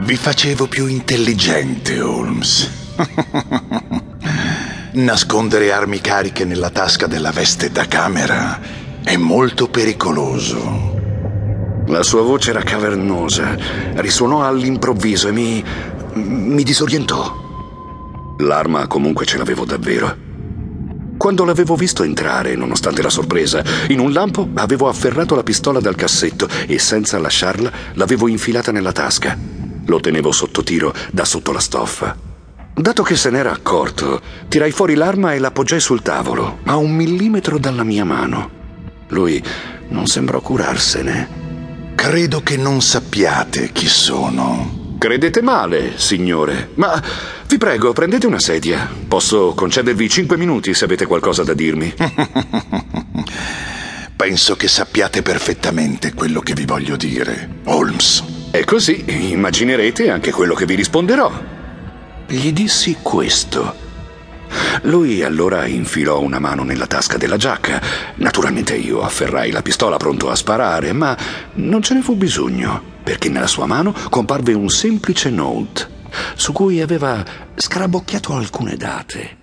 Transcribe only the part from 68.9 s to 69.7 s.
afferrai la